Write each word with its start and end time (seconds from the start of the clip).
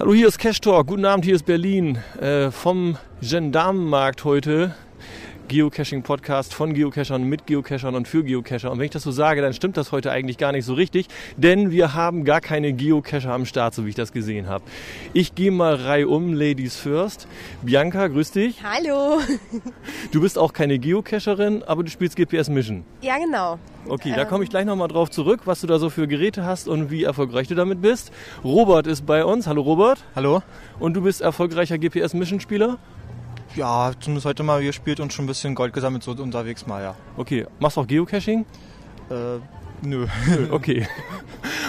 Hallo, 0.00 0.14
hier 0.14 0.28
ist 0.28 0.38
Cash 0.38 0.62
Talk. 0.62 0.86
Guten 0.86 1.04
Abend, 1.04 1.26
hier 1.26 1.34
ist 1.34 1.44
Berlin 1.44 1.98
äh, 2.22 2.50
vom 2.50 2.96
Gendarmenmarkt 3.20 4.24
heute. 4.24 4.74
Geocaching-Podcast 5.50 6.54
von 6.54 6.74
Geocachern, 6.74 7.24
mit 7.24 7.48
Geocachern 7.48 7.96
und 7.96 8.06
für 8.06 8.22
Geocacher. 8.22 8.70
Und 8.70 8.78
wenn 8.78 8.84
ich 8.84 8.92
das 8.92 9.02
so 9.02 9.10
sage, 9.10 9.42
dann 9.42 9.52
stimmt 9.52 9.76
das 9.76 9.90
heute 9.90 10.12
eigentlich 10.12 10.38
gar 10.38 10.52
nicht 10.52 10.64
so 10.64 10.74
richtig, 10.74 11.08
denn 11.36 11.72
wir 11.72 11.92
haben 11.92 12.24
gar 12.24 12.40
keine 12.40 12.72
Geocacher 12.72 13.32
am 13.32 13.46
Start, 13.46 13.74
so 13.74 13.84
wie 13.84 13.88
ich 13.88 13.96
das 13.96 14.12
gesehen 14.12 14.46
habe. 14.46 14.62
Ich 15.12 15.34
gehe 15.34 15.50
mal 15.50 15.74
reihum, 15.74 16.34
Ladies 16.34 16.76
first. 16.76 17.26
Bianca, 17.62 18.06
grüß 18.06 18.30
dich. 18.30 18.62
Hallo. 18.62 19.18
Du 20.12 20.20
bist 20.20 20.38
auch 20.38 20.52
keine 20.52 20.78
Geocacherin, 20.78 21.64
aber 21.64 21.82
du 21.82 21.90
spielst 21.90 22.14
GPS 22.14 22.48
Mission. 22.48 22.84
Ja, 23.00 23.18
genau. 23.18 23.58
Okay, 23.88 24.12
da 24.14 24.24
komme 24.26 24.44
ich 24.44 24.50
gleich 24.50 24.66
nochmal 24.66 24.86
drauf 24.86 25.10
zurück, 25.10 25.40
was 25.46 25.62
du 25.62 25.66
da 25.66 25.80
so 25.80 25.90
für 25.90 26.06
Geräte 26.06 26.44
hast 26.44 26.68
und 26.68 26.92
wie 26.92 27.02
erfolgreich 27.02 27.48
du 27.48 27.56
damit 27.56 27.82
bist. 27.82 28.12
Robert 28.44 28.86
ist 28.86 29.04
bei 29.04 29.24
uns. 29.24 29.48
Hallo 29.48 29.62
Robert. 29.62 29.98
Hallo. 30.14 30.42
Und 30.78 30.94
du 30.94 31.02
bist 31.02 31.20
erfolgreicher 31.22 31.76
GPS 31.76 32.14
Mission 32.14 32.38
Spieler? 32.38 32.78
Ja, 33.56 33.92
zumindest 33.98 34.26
heute 34.26 34.42
mal 34.42 34.62
gespielt 34.62 35.00
und 35.00 35.12
schon 35.12 35.24
ein 35.24 35.28
bisschen 35.28 35.54
Gold 35.54 35.72
gesammelt, 35.72 36.02
so 36.02 36.12
unterwegs 36.12 36.66
mal, 36.66 36.82
ja. 36.82 36.94
Okay, 37.16 37.46
machst 37.58 37.76
du 37.76 37.80
auch 37.82 37.86
Geocaching? 37.86 38.44
Äh, 39.10 39.14
nö. 39.82 40.06
Okay. 40.50 40.86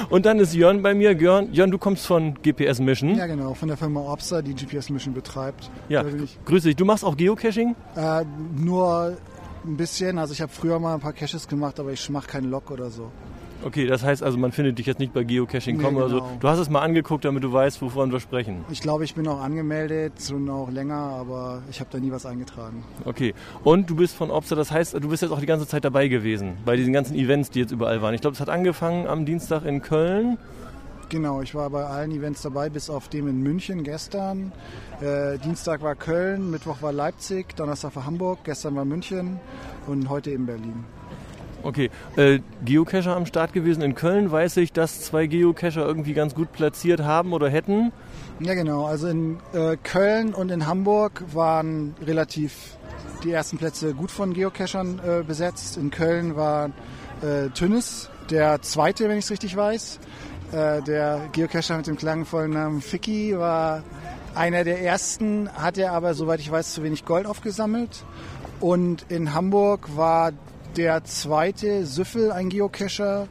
Und 0.10 0.26
dann 0.26 0.40
ist 0.40 0.54
Jörn 0.54 0.82
bei 0.82 0.94
mir. 0.94 1.14
Jörn, 1.14 1.54
Jörn, 1.54 1.72
du 1.72 1.78
kommst 1.78 2.06
von 2.06 2.34
GPS 2.42 2.80
Mission. 2.80 3.16
Ja, 3.16 3.28
genau, 3.28 3.54
von 3.54 3.68
der 3.68 3.78
Firma 3.78 4.02
Opsa, 4.02 4.42
die 4.42 4.54
GPS 4.54 4.90
Mission 4.90 5.14
betreibt. 5.14 5.70
Ja, 5.90 6.04
Da 6.04 6.10
bin 6.10 6.24
ich, 6.24 6.38
grüß 6.46 6.64
dich. 6.64 6.76
Du 6.76 6.86
machst 6.86 7.04
auch 7.06 7.16
Geocaching? 7.18 7.76
äh, 7.96 8.26
nur 8.56 9.18
ein 9.64 9.78
bisschen, 9.78 10.18
also 10.18 10.34
ich 10.34 10.42
habe 10.42 10.52
früher 10.52 10.80
mal 10.80 10.96
ein 10.96 11.00
paar 11.00 11.14
Caches 11.14 11.48
gemacht, 11.48 11.80
aber 11.80 11.92
ich 11.92 12.10
mache 12.10 12.28
keinen 12.28 12.50
Log 12.50 12.72
oder 12.72 12.90
so. 12.90 13.12
Okay, 13.64 13.86
das 13.86 14.04
heißt 14.04 14.24
also, 14.24 14.38
man 14.38 14.52
findet 14.52 14.80
dich 14.80 14.86
jetzt 14.88 15.00
nicht 15.00 15.14
bei 15.14 15.24
Geocaching.com 15.24 15.94
Nee, 15.94 16.00
oder 16.00 16.10
so. 16.10 16.16
genau. 16.16 16.38
Du 16.40 16.48
hast 16.48 16.60
es 16.60 16.70
mal 16.70 16.80
angeguckt, 16.82 17.26
damit 17.26 17.44
du 17.44 17.54
weißt, 17.54 17.82
wovon 17.82 18.12
wir 18.12 18.20
sprechen. 18.20 18.66
Ich 18.72 18.82
glaube, 18.82 19.04
ich 19.04 19.14
bin 19.16 19.28
auch 19.28 19.40
angemeldet 19.42 20.14
und 20.34 20.50
auch 20.50 20.70
länger, 20.72 20.96
aber 20.96 21.62
ich 21.70 21.80
habe 21.80 21.90
da 21.92 22.00
nie 22.00 22.12
was 22.12 22.26
eingetragen. 22.26 22.84
Okay. 23.06 23.34
Und 23.64 23.90
du 23.90 23.96
bist 23.96 24.16
von 24.16 24.32
Opsa, 24.32 24.56
das 24.56 24.72
heißt, 24.72 24.96
du 24.96 25.10
bist 25.10 25.22
jetzt 25.22 25.32
auch 25.32 25.40
die 25.40 25.46
ganze 25.46 25.68
Zeit 25.68 25.86
dabei 25.86 26.08
gewesen, 26.08 26.58
bei 26.66 26.76
diesen 26.76 26.92
ganzen 26.94 27.16
Events, 27.16 27.52
die 27.52 27.60
jetzt 27.60 27.72
überall 27.72 28.02
waren. 28.02 28.14
Ich 28.16 28.22
glaube, 28.22 28.34
es 28.34 28.42
hat 28.42 28.50
angefangen 28.50 29.06
am 29.08 29.26
Dienstag 29.26 29.66
in 29.66 29.82
Köln. 29.82 30.38
Genau, 31.10 31.42
ich 31.42 31.54
war 31.54 31.70
bei 31.70 31.84
allen 31.84 32.12
Events 32.12 32.42
dabei, 32.42 32.70
bis 32.70 32.90
auf 32.90 33.10
dem 33.10 33.28
in 33.28 33.42
München 33.44 33.84
gestern. 33.84 34.54
Äh, 35.02 35.38
Dienstag 35.40 35.82
war 35.82 35.94
Köln, 35.96 36.50
Mittwoch 36.50 36.82
war 36.82 36.94
Leipzig, 36.94 37.54
Donnerstag 37.58 37.96
war 37.98 38.06
Hamburg, 38.06 38.40
gestern 38.46 38.76
war 38.78 38.86
München 38.86 39.38
und 39.88 40.08
heute 40.10 40.32
in 40.32 40.46
Berlin. 40.46 40.86
Okay, 41.64 41.90
äh, 42.16 42.40
Geocacher 42.66 43.16
am 43.16 43.26
Start 43.26 43.54
gewesen. 43.54 43.82
In 43.82 43.96
Köln 43.96 44.32
weiß 44.32 44.58
ich, 44.58 44.74
dass 44.74 45.02
zwei 45.02 45.28
Geocacher 45.28 45.86
irgendwie 45.86 46.14
ganz 46.14 46.34
gut 46.34 46.52
platziert 46.52 47.02
haben 47.02 47.34
oder 47.34 47.50
hätten. 47.50 47.92
Ja, 48.40 48.54
genau. 48.54 48.86
Also 48.86 49.08
in 49.08 49.38
äh, 49.54 49.78
Köln 49.84 50.34
und 50.34 50.52
in 50.52 50.66
Hamburg 50.66 51.24
waren 51.34 51.96
relativ 52.06 52.78
die 53.24 53.32
ersten 53.32 53.58
Plätze 53.58 53.94
gut 53.94 54.10
von 54.10 54.34
Geocachern 54.34 55.00
äh, 55.06 55.24
besetzt. 55.24 55.78
In 55.78 55.92
Köln 55.92 56.36
war 56.36 56.72
äh, 57.22 57.50
Tünnes 57.50 58.10
der 58.30 58.62
zweite, 58.62 59.08
wenn 59.10 59.18
ich 59.18 59.26
es 59.26 59.32
richtig 59.32 59.56
weiß. 59.56 60.00
Äh, 60.52 60.82
der 60.82 61.30
Geocacher 61.32 61.78
mit 61.78 61.88
dem 61.88 61.98
klangvollen 61.98 62.52
Namen 62.52 62.82
Ficky 62.82 63.38
war 63.38 63.84
einer 64.34 64.64
der 64.64 64.82
ersten, 64.82 65.50
hat 65.54 65.78
er 65.78 65.92
aber, 65.92 66.14
soweit 66.14 66.40
ich 66.40 66.52
weiß, 66.52 66.74
zu 66.74 66.84
wenig 66.84 67.06
Gold 67.06 67.26
aufgesammelt. 67.26 68.06
Und 68.60 69.06
in 69.10 69.34
Hamburg 69.34 69.96
war 69.96 70.32
der 70.78 71.04
zweite 71.04 71.86
Süffel 71.86 72.32
ein 72.32 72.50
Geocacher 72.50 73.28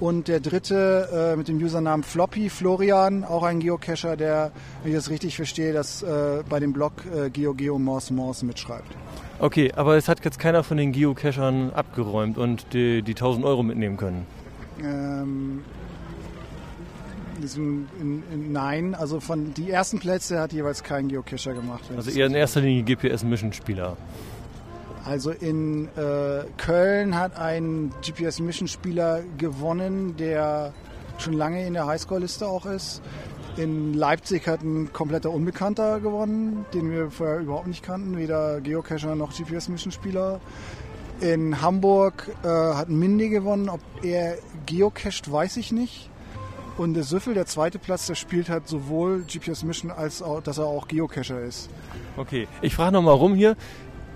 und 0.00 0.28
der 0.28 0.40
dritte 0.40 1.32
äh, 1.32 1.36
mit 1.36 1.48
dem 1.48 1.58
Usernamen 1.58 2.04
Floppy, 2.04 2.50
Florian, 2.50 3.24
auch 3.24 3.42
ein 3.42 3.60
Geocacher, 3.60 4.16
der, 4.16 4.52
wenn 4.82 4.92
ich 4.92 4.96
das 4.96 5.10
richtig 5.10 5.36
verstehe, 5.36 5.72
das 5.72 6.02
äh, 6.02 6.42
bei 6.48 6.60
dem 6.60 6.72
Blog 6.72 6.92
äh, 7.14 7.30
GeoGeo 7.30 7.78
Morse 7.78 8.14
Morse 8.14 8.46
mitschreibt. 8.46 8.94
Okay, 9.40 9.72
aber 9.74 9.96
es 9.96 10.08
hat 10.08 10.24
jetzt 10.24 10.38
keiner 10.38 10.62
von 10.62 10.76
den 10.76 10.92
Geocachern 10.92 11.72
abgeräumt 11.72 12.38
und 12.38 12.72
die, 12.72 13.02
die 13.02 13.12
1000 13.12 13.44
Euro 13.44 13.62
mitnehmen 13.62 13.96
können. 13.96 14.26
Ähm, 14.82 15.64
diesem, 17.40 17.88
in, 18.00 18.22
in, 18.32 18.52
nein, 18.52 18.94
also 18.94 19.20
von 19.20 19.54
die 19.54 19.70
ersten 19.70 19.98
Plätze 19.98 20.40
hat 20.40 20.52
jeweils 20.52 20.82
kein 20.82 21.08
Geocacher 21.08 21.54
gemacht. 21.54 21.84
Also 21.96 22.10
eher 22.10 22.26
in 22.26 22.34
erster 22.34 22.60
Linie 22.60 22.82
GPS-Mission-Spieler. 22.84 23.96
Also 25.04 25.30
in 25.30 25.88
äh, 25.96 26.44
Köln 26.56 27.16
hat 27.16 27.36
ein 27.36 27.92
GPS-Mission-Spieler 28.02 29.22
gewonnen, 29.38 30.16
der 30.16 30.72
schon 31.18 31.32
lange 31.32 31.66
in 31.66 31.74
der 31.74 31.86
Highscore-Liste 31.86 32.46
auch 32.46 32.66
ist. 32.66 33.02
In 33.56 33.94
Leipzig 33.94 34.46
hat 34.46 34.62
ein 34.62 34.92
kompletter 34.92 35.30
Unbekannter 35.30 35.98
gewonnen, 36.00 36.64
den 36.74 36.90
wir 36.92 37.10
vorher 37.10 37.40
überhaupt 37.40 37.66
nicht 37.66 37.82
kannten, 37.82 38.16
weder 38.16 38.60
Geocacher 38.60 39.14
noch 39.16 39.36
GPS-Mission-Spieler. 39.36 40.40
In 41.20 41.60
Hamburg 41.60 42.30
äh, 42.44 42.46
hat 42.46 42.88
Mindy 42.88 43.28
gewonnen, 43.28 43.68
ob 43.68 43.80
er 44.02 44.38
geocached, 44.66 45.30
weiß 45.30 45.56
ich 45.56 45.72
nicht. 45.72 46.08
Und 46.76 46.94
der 46.94 47.02
Süffel, 47.02 47.34
der 47.34 47.46
zweite 47.46 47.80
Platz, 47.80 48.06
der 48.06 48.14
spielt 48.14 48.48
halt 48.48 48.68
sowohl 48.68 49.24
GPS-Mission 49.24 49.90
als 49.90 50.22
auch, 50.22 50.40
dass 50.40 50.58
er 50.58 50.66
auch 50.66 50.86
Geocacher 50.86 51.40
ist. 51.40 51.68
Okay, 52.16 52.46
ich 52.62 52.76
frage 52.76 52.92
nochmal 52.92 53.14
rum 53.14 53.34
hier. 53.34 53.56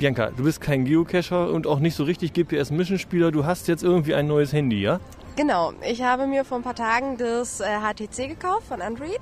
Bianca, 0.03 0.33
du 0.37 0.43
bist 0.43 0.61
kein 0.61 0.85
Geocacher 0.85 1.51
und 1.51 1.69
auch 1.69 1.79
nicht 1.79 1.95
so 1.95 2.03
richtig 2.03 2.33
GPS-Mission-Spieler. 2.33 3.31
Du 3.31 3.47
hast 3.47 3.69
jetzt 3.69 3.85
irgendwie 3.85 4.17
ein 4.17 4.27
neues 4.27 4.53
Handy, 4.53 4.83
ja? 4.83 4.99
Genau. 5.37 5.75
Ich 5.89 6.03
habe 6.03 6.27
mir 6.27 6.45
vor 6.45 6.59
ein 6.59 6.65
paar 6.65 6.75
Tagen 6.75 7.19
das 7.19 7.61
äh, 7.61 7.67
HTC 7.79 8.27
gekauft 8.27 8.67
von 8.67 8.83
Android 8.83 9.21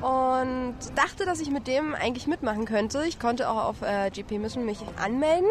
und 0.00 0.76
dachte, 0.94 1.24
dass 1.24 1.40
ich 1.40 1.50
mit 1.50 1.66
dem 1.66 1.96
eigentlich 1.96 2.28
mitmachen 2.28 2.66
könnte. 2.66 3.02
Ich 3.08 3.18
konnte 3.18 3.50
auch 3.50 3.64
auf 3.64 3.82
äh, 3.82 4.10
GP 4.10 4.38
Mission 4.38 4.64
mich 4.64 4.78
anmelden. 4.96 5.50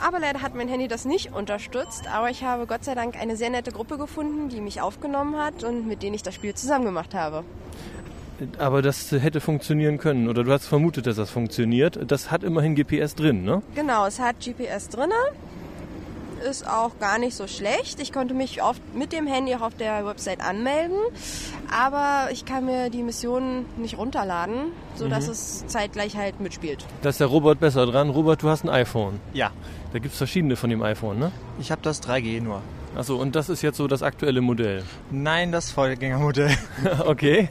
Aber 0.00 0.20
leider 0.20 0.42
hat 0.42 0.54
mein 0.54 0.68
Handy 0.68 0.86
das 0.86 1.04
nicht 1.04 1.34
unterstützt. 1.34 2.06
Aber 2.06 2.30
ich 2.30 2.44
habe 2.44 2.68
Gott 2.68 2.84
sei 2.84 2.94
Dank 2.94 3.16
eine 3.16 3.34
sehr 3.34 3.50
nette 3.50 3.72
Gruppe 3.72 3.98
gefunden, 3.98 4.48
die 4.48 4.60
mich 4.60 4.80
aufgenommen 4.80 5.36
hat 5.36 5.64
und 5.64 5.88
mit 5.88 6.04
denen 6.04 6.14
ich 6.14 6.22
das 6.22 6.36
Spiel 6.36 6.54
zusammen 6.54 6.84
gemacht 6.84 7.16
habe. 7.16 7.42
Aber 8.58 8.82
das 8.82 9.12
hätte 9.12 9.40
funktionieren 9.40 9.98
können 9.98 10.28
oder 10.28 10.44
du 10.44 10.52
hast 10.52 10.66
vermutet, 10.66 11.06
dass 11.06 11.16
das 11.16 11.30
funktioniert. 11.30 11.98
Das 12.10 12.30
hat 12.30 12.42
immerhin 12.42 12.74
GPS 12.74 13.14
drin, 13.14 13.44
ne? 13.44 13.62
Genau, 13.74 14.06
es 14.06 14.18
hat 14.18 14.36
GPS 14.40 14.88
drinne. 14.88 15.14
Ist 16.48 16.66
auch 16.66 16.98
gar 16.98 17.18
nicht 17.18 17.34
so 17.34 17.46
schlecht. 17.46 18.00
Ich 18.00 18.14
konnte 18.14 18.32
mich 18.32 18.62
oft 18.62 18.80
mit 18.94 19.12
dem 19.12 19.26
Handy 19.26 19.54
auch 19.54 19.60
auf 19.60 19.74
der 19.74 20.06
Website 20.06 20.40
anmelden, 20.40 20.96
aber 21.70 22.32
ich 22.32 22.46
kann 22.46 22.64
mir 22.64 22.88
die 22.88 23.02
Mission 23.02 23.66
nicht 23.76 23.98
runterladen, 23.98 24.72
sodass 24.94 25.28
es 25.28 25.66
zeitgleich 25.66 26.16
halt 26.16 26.40
mitspielt. 26.40 26.86
Da 27.02 27.10
ist 27.10 27.20
der 27.20 27.26
Robert 27.26 27.60
besser 27.60 27.84
dran. 27.84 28.08
Robert, 28.08 28.42
du 28.42 28.48
hast 28.48 28.64
ein 28.64 28.70
iPhone. 28.70 29.20
Ja. 29.34 29.50
Da 29.92 29.98
gibt 29.98 30.12
es 30.12 30.18
verschiedene 30.18 30.56
von 30.56 30.70
dem 30.70 30.82
iPhone, 30.82 31.18
ne? 31.18 31.30
Ich 31.58 31.70
habe 31.70 31.82
das 31.82 32.02
3G 32.02 32.40
nur. 32.40 32.62
Achso, 32.96 33.16
und 33.16 33.36
das 33.36 33.48
ist 33.48 33.62
jetzt 33.62 33.76
so 33.76 33.86
das 33.86 34.02
aktuelle 34.02 34.40
Modell. 34.40 34.82
Nein, 35.10 35.52
das 35.52 35.70
Vorgängermodell. 35.70 36.50
okay. 37.06 37.48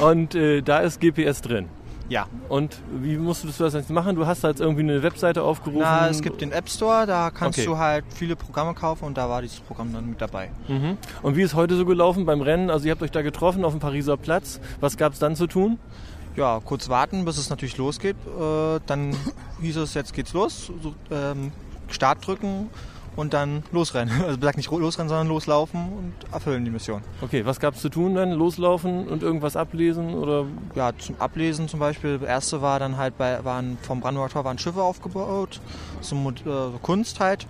Und 0.00 0.34
äh, 0.34 0.62
da 0.62 0.78
ist 0.78 1.00
GPS 1.00 1.42
drin. 1.42 1.68
Ja. 2.08 2.26
Und 2.48 2.76
wie 3.00 3.16
musst 3.16 3.44
du 3.44 3.48
das 3.56 3.72
jetzt 3.72 3.90
machen? 3.90 4.16
Du 4.16 4.26
hast 4.26 4.42
da 4.42 4.48
jetzt 4.48 4.60
irgendwie 4.60 4.82
eine 4.82 5.02
Webseite 5.02 5.42
aufgerufen. 5.42 5.82
Na, 5.82 6.08
es 6.08 6.22
gibt 6.22 6.40
den 6.40 6.50
App 6.50 6.68
Store, 6.68 7.06
da 7.06 7.30
kannst 7.30 7.58
Okay. 7.60 7.66
du 7.68 7.78
halt 7.78 8.04
viele 8.12 8.34
Programme 8.34 8.74
kaufen 8.74 9.04
und 9.04 9.16
da 9.16 9.28
war 9.28 9.42
dieses 9.42 9.60
Programm 9.60 9.92
dann 9.92 10.10
mit 10.10 10.20
dabei. 10.20 10.50
Mhm. 10.66 10.98
Und 11.22 11.36
wie 11.36 11.42
ist 11.42 11.54
heute 11.54 11.76
so 11.76 11.84
gelaufen 11.84 12.26
beim 12.26 12.40
Rennen? 12.40 12.68
Also 12.68 12.86
ihr 12.86 12.90
habt 12.92 13.02
euch 13.02 13.12
da 13.12 13.22
getroffen 13.22 13.64
auf 13.64 13.72
dem 13.72 13.78
Pariser 13.80 14.16
Platz. 14.16 14.60
Was 14.80 14.96
gab 14.96 15.12
es 15.12 15.20
dann 15.20 15.36
zu 15.36 15.46
tun? 15.46 15.78
Ja, 16.36 16.60
kurz 16.64 16.88
warten, 16.88 17.24
bis 17.24 17.38
es 17.38 17.48
natürlich 17.48 17.76
losgeht. 17.76 18.16
Äh, 18.26 18.80
dann 18.86 19.14
hieß 19.60 19.76
es, 19.76 19.94
jetzt 19.94 20.12
geht's 20.12 20.32
los. 20.32 20.72
So, 20.82 20.94
ähm, 21.12 21.52
Start 21.88 22.26
drücken 22.26 22.70
und 23.16 23.34
dann 23.34 23.62
losrennen. 23.72 24.14
Also 24.30 24.38
sag 24.40 24.56
nicht 24.56 24.70
losrennen, 24.70 25.08
sondern 25.08 25.28
loslaufen 25.28 25.80
und 25.80 26.14
erfüllen 26.32 26.64
die 26.64 26.70
Mission. 26.70 27.02
Okay, 27.20 27.44
was 27.44 27.58
gab 27.58 27.74
es 27.74 27.80
zu 27.80 27.88
tun 27.88 28.14
dann? 28.14 28.32
Loslaufen 28.32 29.08
und 29.08 29.22
irgendwas 29.22 29.56
ablesen 29.56 30.14
oder? 30.14 30.46
Ja, 30.74 30.92
zum 30.96 31.16
Ablesen 31.18 31.68
zum 31.68 31.80
Beispiel. 31.80 32.18
Das 32.18 32.28
erste 32.28 32.62
war 32.62 32.78
dann 32.78 32.96
halt 32.96 33.18
bei, 33.18 33.44
waren 33.44 33.78
vom 33.82 34.00
Brandenburger 34.00 34.32
Tor 34.32 34.44
waren 34.44 34.58
Schiffe 34.58 34.82
aufgebaut, 34.82 35.60
so, 36.00 36.16
äh, 36.16 36.78
Kunst 36.82 37.20
halt. 37.20 37.46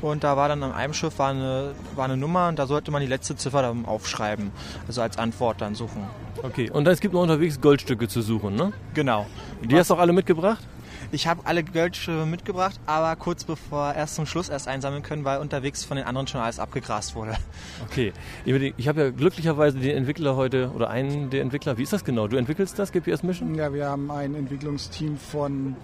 Und 0.00 0.24
da 0.24 0.36
war 0.36 0.48
dann 0.48 0.62
an 0.62 0.72
einem 0.72 0.94
Schiff 0.94 1.18
war 1.18 1.30
eine, 1.30 1.74
war 1.94 2.06
eine 2.06 2.16
Nummer 2.16 2.48
und 2.48 2.58
da 2.58 2.66
sollte 2.66 2.90
man 2.90 3.00
die 3.00 3.06
letzte 3.06 3.36
Ziffer 3.36 3.62
dann 3.62 3.84
aufschreiben. 3.86 4.50
Also 4.88 5.00
als 5.00 5.16
Antwort 5.16 5.60
dann 5.60 5.74
suchen. 5.74 6.08
Okay, 6.42 6.70
und 6.70 6.84
dann, 6.84 6.94
es 6.94 7.00
gibt 7.00 7.14
noch 7.14 7.22
unterwegs 7.22 7.60
Goldstücke 7.60 8.08
zu 8.08 8.20
suchen, 8.20 8.56
ne? 8.56 8.72
Genau. 8.94 9.26
Die 9.62 9.76
hast 9.78 9.90
du 9.90 9.94
auch 9.94 10.00
alle 10.00 10.12
mitgebracht? 10.12 10.62
Ich 11.14 11.26
habe 11.26 11.42
alle 11.44 11.62
Geldschiffe 11.62 12.24
mitgebracht, 12.24 12.80
aber 12.86 13.14
kurz 13.16 13.44
bevor 13.44 13.92
erst 13.92 14.14
zum 14.14 14.24
Schluss 14.24 14.48
erst 14.48 14.66
einsammeln 14.66 15.02
können, 15.02 15.26
weil 15.26 15.40
unterwegs 15.40 15.84
von 15.84 15.98
den 15.98 16.06
anderen 16.06 16.26
schon 16.26 16.40
alles 16.40 16.58
abgegrast 16.58 17.14
wurde. 17.14 17.34
Okay. 17.84 18.14
Ich 18.46 18.74
ich 18.78 18.88
habe 18.88 19.02
ja 19.02 19.10
glücklicherweise 19.10 19.78
den 19.78 19.94
Entwickler 19.94 20.36
heute, 20.36 20.70
oder 20.74 20.88
einen 20.88 21.28
der 21.28 21.42
Entwickler, 21.42 21.76
wie 21.76 21.82
ist 21.82 21.92
das 21.92 22.04
genau? 22.04 22.28
Du 22.28 22.38
entwickelst 22.38 22.78
das, 22.78 22.92
GPS 22.92 23.22
Mission? 23.22 23.54
Ja, 23.54 23.74
wir 23.74 23.88
haben 23.88 24.10
ein 24.10 24.34
Entwicklungsteam 24.34 25.18
von 25.18 25.76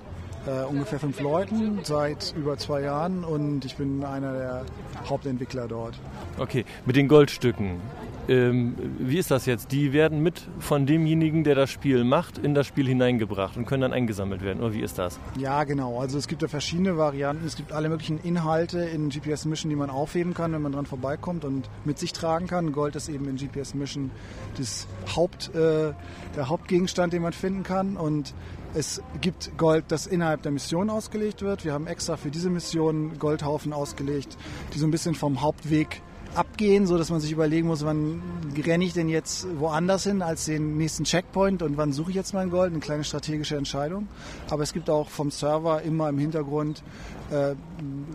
äh, 0.47 0.65
ungefähr 0.65 0.99
fünf 0.99 1.21
Leuten 1.21 1.81
seit 1.83 2.35
über 2.37 2.57
zwei 2.57 2.81
Jahren 2.83 3.23
und 3.25 3.65
ich 3.67 3.77
bin 3.77 4.03
einer 4.05 4.33
der 4.33 4.65
Hauptentwickler 5.09 5.69
dort. 5.69 5.99
Okay, 6.39 6.65
mit 6.87 6.97
den 6.97 7.07
Goldstücken. 7.07 7.81
Ähm, 8.29 8.75
wie 8.99 9.17
ist 9.17 9.31
das 9.31 9.47
jetzt? 9.47 9.73
Die 9.73 9.93
werden 9.93 10.23
mit 10.23 10.47
von 10.59 10.85
demjenigen, 10.85 11.45
der 11.45 11.55
das 11.55 11.71
Spiel 11.71 12.05
macht, 12.05 12.37
in 12.37 12.55
das 12.55 12.67
Spiel 12.67 12.87
hineingebracht 12.87 13.57
und 13.57 13.65
können 13.65 13.83
dann 13.83 13.93
eingesammelt 13.93 14.43
werden. 14.43 14.61
Oder 14.61 14.75
wie 14.75 14.83
ist 14.83 14.99
das? 14.99 15.19
Ja, 15.39 15.65
genau. 15.65 15.99
Also 15.99 16.19
es 16.19 16.29
gibt 16.29 16.43
ja 16.43 16.49
verschiedene 16.49 16.99
Varianten. 16.99 17.47
Es 17.47 17.57
gibt 17.57 17.73
alle 17.73 17.89
möglichen 17.89 18.19
Inhalte 18.19 18.81
in 18.81 19.09
GPS 19.09 19.47
Mission, 19.47 19.71
die 19.71 19.77
man 19.77 19.89
aufheben 19.89 20.35
kann, 20.35 20.53
wenn 20.53 20.61
man 20.61 20.73
dran 20.73 20.85
vorbeikommt 20.85 21.45
und 21.45 21.71
mit 21.85 21.99
sich 21.99 22.13
tragen 22.13 22.47
kann. 22.47 22.73
Gold 22.73 22.97
ist 22.97 23.09
eben 23.09 23.27
in 23.29 23.37
GPS 23.37 23.75
Mission 23.75 24.11
das 24.59 24.87
Haupt, 25.17 25.55
äh, 25.55 25.95
der 26.37 26.49
Hauptgegenstand, 26.49 27.15
den 27.15 27.23
man 27.23 27.33
finden 27.33 27.63
kann. 27.63 27.97
Und 27.97 28.35
es 28.75 29.03
gibt 29.23 29.57
Gold, 29.57 29.87
das 29.89 30.07
innerhalb 30.07 30.43
der 30.43 30.53
Mission 30.53 30.91
ausgelegt 30.91 31.41
wird. 31.41 31.65
Wir 31.65 31.73
haben 31.73 31.87
extra 31.87 32.19
für 32.19 32.31
diese 32.31 32.51
Mission 32.51 33.19
Goldhaufen 33.19 33.73
ausgelegt, 33.73 34.37
die 34.75 34.79
so 34.79 34.87
ein 34.87 34.91
bisschen 34.91 35.15
vom 35.15 35.41
Hauptweg 35.41 36.03
abgehen, 36.35 36.87
so 36.87 36.99
dass 36.99 37.11
man 37.11 37.21
sich 37.21 37.33
überlegen 37.33 37.67
muss, 37.67 37.85
wann 37.85 38.23
renne 38.65 38.85
ich 38.85 38.93
denn 38.93 39.09
jetzt 39.09 39.47
woanders 39.59 40.05
hin 40.05 40.23
als 40.23 40.45
den 40.45 40.77
nächsten 40.77 41.05
Checkpoint 41.05 41.63
und 41.63 41.77
wann 41.77 41.93
suche 41.93 42.11
ich 42.11 42.17
jetzt 42.17 42.35
mein 42.35 42.51
Gold? 42.51 42.73
Eine 42.73 42.81
kleine 42.81 43.05
strategische 43.05 43.57
Entscheidung. 43.57 44.09
Aber 44.51 44.63
es 44.63 44.73
gibt 44.73 44.91
auch 44.91 45.09
vom 45.09 45.31
Server 45.31 45.83
immer 45.83 46.09
im 46.09 46.19
Hintergrund 46.19 46.83
äh, 47.31 47.55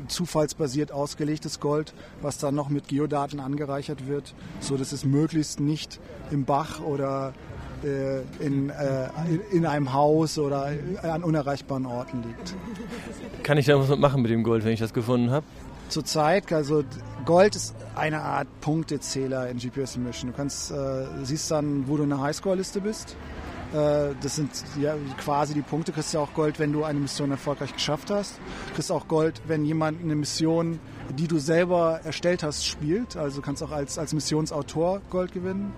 zufallsbasiert 0.08 0.92
ausgelegtes 0.92 1.60
Gold, 1.60 1.94
was 2.22 2.38
dann 2.38 2.56
noch 2.56 2.70
mit 2.70 2.88
Geodaten 2.88 3.40
angereichert 3.40 4.08
wird, 4.08 4.34
so 4.60 4.78
dass 4.78 4.92
es 4.92 5.06
möglichst 5.06 5.60
nicht 5.60 6.00
im 6.32 6.46
Bach 6.46 6.82
oder 6.82 7.34
äh, 7.84 8.22
in, 8.40 8.70
äh, 8.70 9.10
in 9.52 9.66
einem 9.66 9.94
Haus 9.94 10.38
oder 10.38 10.72
an 11.02 11.24
unerreichbaren 11.24 11.86
Orten 11.86 12.24
liegt. 12.24 12.56
Kann 13.44 13.58
ich 13.58 13.66
da 13.66 13.78
was 13.78 13.98
machen 13.98 14.22
mit 14.22 14.32
dem 14.32 14.44
Gold, 14.44 14.64
wenn 14.64 14.72
ich 14.72 14.80
das 14.80 14.94
gefunden 14.94 15.32
habe? 15.32 15.46
Zurzeit, 15.94 16.52
also 16.52 16.84
Gold 17.24 17.56
ist 17.56 17.76
eine 17.94 18.22
Art 18.22 18.48
Punktezähler 18.62 19.48
in 19.50 19.60
GPS 19.60 19.96
Mission. 19.98 20.32
Du 20.32 20.36
kannst, 20.36 20.72
äh, 20.72 21.06
siehst 21.22 21.52
dann, 21.52 21.88
wo 21.88 21.98
du 21.98 22.04
in 22.04 22.10
der 22.10 22.20
Highscore-Liste 22.20 22.82
bist. 22.82 23.16
Äh, 23.74 24.16
das 24.20 24.38
sind 24.38 24.50
ja 24.82 24.96
quasi 25.24 25.54
die 25.54 25.62
Punkte. 25.62 25.92
Du 25.92 25.96
kriegst 25.98 26.12
ja 26.12 26.20
auch 26.20 26.34
Gold, 26.34 26.58
wenn 26.58 26.74
du 26.74 26.84
eine 26.84 27.00
Mission 27.00 27.30
erfolgreich 27.30 27.74
geschafft 27.74 28.10
hast. 28.10 28.40
Du 28.70 28.74
kriegst 28.74 28.92
auch 28.92 29.08
Gold, 29.08 29.44
wenn 29.46 29.66
jemand 29.66 30.02
eine 30.02 30.16
Mission, 30.16 30.80
die 31.16 31.28
du 31.28 31.38
selber 31.38 32.00
erstellt 32.04 32.42
hast, 32.42 32.66
spielt. 32.66 33.16
Also 33.16 33.36
du 33.36 33.42
kannst 33.44 33.62
auch 33.62 33.72
als, 33.72 34.00
als 34.00 34.14
Missionsautor 34.14 35.00
Gold 35.12 35.32
gewinnen. 35.32 35.74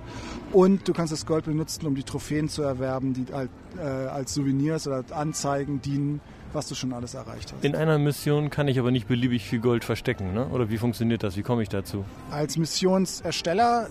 Und 0.53 0.88
du 0.88 0.94
kannst 0.94 1.12
das 1.12 1.25
Gold 1.25 1.44
benutzen, 1.44 1.85
um 1.88 1.95
die 1.95 2.03
Trophäen 2.03 2.47
zu 2.47 2.62
erwerben, 2.62 3.13
die 3.13 3.25
halt, 3.33 3.50
äh, 3.77 3.81
als 3.81 4.33
Souvenirs 4.33 4.88
oder 4.88 5.03
Anzeigen 5.12 5.81
dienen 5.81 6.21
was 6.53 6.68
du 6.68 6.75
schon 6.75 6.94
alles 6.94 7.13
erreicht 7.13 7.53
hast. 7.53 7.63
In 7.63 7.75
einer 7.75 7.97
Mission 7.97 8.50
kann 8.50 8.68
ich 8.68 8.80
aber 8.80 8.92
nicht 8.92 9.07
beliebig 9.07 9.44
viel 9.45 9.59
Gold 9.59 9.83
verstecken, 9.83 10.33
ne? 10.33 10.47
oder 10.47 10.69
wie 10.69 10.77
funktioniert 10.77 11.24
das? 11.24 11.38
Wie 11.38 11.44
komme 11.44 11.63
ich 11.63 11.69
dazu? 11.69 12.06
Als 12.31 12.57
Missionsersteller, 12.57 13.89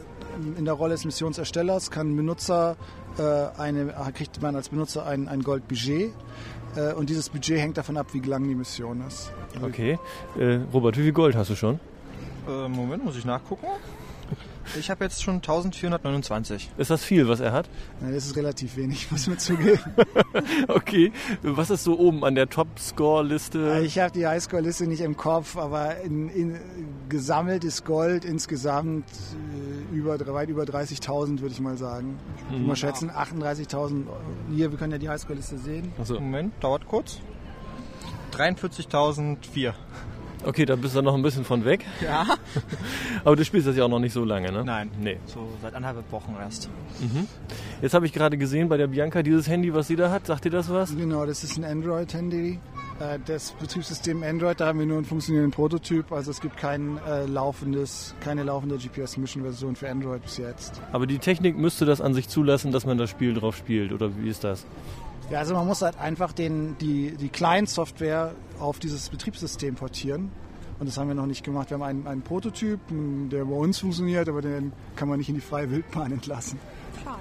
in 0.57 0.65
der 0.65 0.75
Rolle 0.75 0.95
des 0.95 1.05
Missionserstellers, 1.05 1.91
kann 1.91 2.17
Benutzer 2.17 2.77
äh, 3.19 3.61
eine, 3.61 3.95
kriegt 4.15 4.41
man 4.43 4.57
als 4.57 4.69
Benutzer 4.69 5.07
ein, 5.07 5.29
ein 5.29 5.43
Goldbudget. 5.43 6.13
Äh, 6.77 6.93
und 6.95 7.11
dieses 7.11 7.29
Budget 7.29 7.59
hängt 7.59 7.77
davon 7.77 7.97
ab, 7.97 8.09
wie 8.13 8.21
lang 8.21 8.49
die 8.49 8.55
Mission 8.55 9.03
ist. 9.07 9.33
Okay. 9.63 9.99
Äh, 10.39 10.61
Robert, 10.73 10.97
wie 10.97 11.03
viel 11.03 11.13
Gold 11.13 11.37
hast 11.37 11.51
du 11.51 11.57
schon? 11.57 11.79
Äh, 12.49 12.69
Moment, 12.69 13.05
muss 13.05 13.17
ich 13.17 13.25
nachgucken. 13.25 13.67
Ich 14.79 14.91
habe 14.91 15.05
jetzt 15.05 15.23
schon 15.23 15.37
1429. 15.37 16.71
Ist 16.77 16.91
das 16.91 17.05
viel, 17.05 17.29
was 17.29 17.41
er 17.41 17.53
hat? 17.53 17.69
Nein, 18.01 18.15
das 18.15 18.27
ist 18.27 18.37
relativ 18.37 18.77
wenig, 18.77 19.11
muss 19.11 19.27
man 19.27 19.39
zugeben. 19.39 19.81
okay. 20.69 21.13
Was 21.43 21.71
ist 21.71 21.85
so 21.85 21.99
oben 21.99 22.25
an 22.25 22.35
der 22.35 22.49
Top-Score-Liste? 22.49 23.83
Ich 23.85 23.99
habe 23.99 24.13
die 24.13 24.27
Highscore-Liste 24.27 24.87
nicht 24.87 25.01
im 25.01 25.17
Kopf, 25.17 25.57
aber 25.57 26.01
in, 26.01 26.29
in 26.29 26.59
gesammeltes 27.09 27.85
Gold 27.85 28.25
insgesamt 28.25 29.05
äh, 29.93 29.97
über, 29.97 30.19
weit 30.35 30.49
über 30.49 30.65
30.000, 30.65 31.41
würde 31.41 31.53
ich 31.53 31.61
mal 31.61 31.77
sagen. 31.77 32.19
Ich 32.51 32.59
mhm. 32.59 32.67
mal 32.67 32.77
schätzen, 32.77 33.11
38.000. 33.11 34.05
Hier, 34.51 34.71
wir 34.71 34.79
können 34.79 34.93
ja 34.93 34.99
die 34.99 35.09
Highscore-Liste 35.09 35.59
sehen. 35.59 35.93
Also, 35.99 36.15
Moment, 36.15 36.53
dauert 36.63 36.87
kurz. 36.87 37.21
43.004. 38.33 39.75
Okay, 40.47 40.65
da 40.65 40.77
bist 40.77 40.95
du 40.95 41.03
noch 41.03 41.15
ein 41.15 41.23
bisschen 41.23 41.45
von 41.45 41.65
weg. 41.65 41.85
Ja. 42.03 42.27
Aber 43.25 43.37
du 43.37 43.45
spielst 43.45 43.67
das 43.67 43.77
ja 43.77 43.85
auch 43.85 43.89
noch 43.89 43.99
nicht 43.99 44.13
so 44.13 44.25
lange, 44.25 44.53
ne? 44.53 44.65
Nein. 44.65 44.91
Nee. 45.01 45.19
So 45.27 45.49
seit 45.63 45.75
anderthalb 45.75 46.11
Wochen 46.13 46.37
erst. 46.41 46.69
Mhm. 47.01 47.27
Jetzt 47.81 47.95
habe 47.95 48.07
ich 48.07 48.13
gerade 48.13 48.37
gesehen 48.37 48.69
bei 48.69 48.77
der 48.77 48.89
Bianca 48.89 49.23
dieses 49.23 49.49
Handy, 49.49 49.73
was 49.73 49.89
sie 49.89 49.97
da 49.97 50.11
hat. 50.11 50.27
Sagt 50.27 50.45
dir 50.45 50.51
das 50.51 50.71
was? 50.71 50.97
Genau, 50.97 51.25
das 51.27 51.45
ist 51.45 51.57
ein 51.57 51.65
Android-Handy. 51.65 52.59
Äh, 53.01 53.19
das 53.27 53.53
Betriebssystem 53.53 54.23
Android, 54.23 54.61
da 54.61 54.67
haben 54.67 54.79
wir 54.79 54.87
nur 54.87 54.99
einen 54.99 55.07
funktionierenden 55.07 55.53
Prototyp. 55.53 56.13
Also 56.13 56.31
es 56.31 56.41
gibt 56.41 56.57
kein 56.57 56.99
äh, 57.09 57.27
laufendes, 57.27 58.15
keine 58.21 58.43
laufende 58.45 58.77
GPS-Mission-Version 58.77 59.77
für 59.77 59.91
Android 59.91 60.23
bis 60.23 60.37
jetzt. 60.37 60.81
Aber 60.93 61.07
die 61.07 61.19
Technik 61.19 61.57
müsste 61.57 61.85
das 61.87 62.01
an 62.01 62.15
sich 62.15 62.29
zulassen, 62.29 62.71
dass 62.73 62.87
man 62.87 62.99
das 62.99 63.11
Spiel 63.11 63.35
drauf 63.35 63.57
spielt, 63.57 63.93
oder 63.93 64.17
wie 64.17 64.29
ist 64.29 64.45
das? 64.45 64.67
Ja, 65.31 65.39
also 65.39 65.55
man 65.55 65.67
muss 65.67 65.83
halt 65.83 65.99
einfach 65.99 66.33
den, 66.33 66.77
die, 66.79 67.13
die 67.13 67.29
Client-Software 67.29 68.35
auf 68.61 68.79
dieses 68.79 69.09
Betriebssystem 69.09 69.75
portieren. 69.75 70.31
Und 70.79 70.89
das 70.89 70.99
haben 70.99 71.09
wir 71.09 71.15
noch 71.15 71.27
nicht 71.27 71.45
gemacht. 71.45 71.71
Wir 71.71 71.77
haben 71.77 71.83
einen, 71.83 72.07
einen 72.07 72.23
Prototyp, 72.23 72.81
der 72.91 73.45
bei 73.45 73.55
uns 73.55 73.79
funktioniert, 73.79 74.29
aber 74.29 74.43
den 74.43 74.73
kann 74.97 75.09
man 75.09 75.19
nicht 75.19 75.29
in 75.29 75.37
die 75.37 75.41
freie 75.41 75.71
Wildbahn 75.71 76.13
entlassen. 76.13 76.59
Schade. 77.03 77.21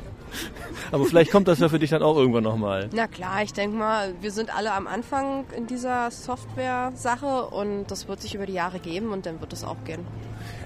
Aber 0.92 1.06
vielleicht 1.06 1.32
kommt 1.32 1.48
das 1.48 1.60
ja 1.60 1.70
für 1.70 1.80
dich 1.80 1.92
dann 1.92 2.02
auch 2.02 2.18
irgendwann 2.18 2.44
nochmal. 2.44 2.90
Na 2.94 3.08
klar, 3.08 3.44
ich 3.44 3.54
denke 3.54 3.78
mal, 3.78 4.14
wir 4.22 4.32
sind 4.32 4.56
alle 4.56 4.74
am 4.74 4.88
Anfang 4.88 5.46
in 5.56 5.68
dieser 5.68 6.10
Software-Sache 6.10 7.46
und 7.46 7.86
das 7.88 8.08
wird 8.08 8.22
sich 8.22 8.34
über 8.34 8.48
die 8.48 8.54
Jahre 8.54 8.80
geben 8.80 9.10
und 9.10 9.26
dann 9.26 9.40
wird 9.40 9.54
es 9.54 9.64
auch 9.64 9.78
gehen. 9.86 10.02